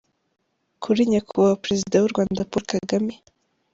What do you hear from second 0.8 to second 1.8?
Kuri Nyakubahwa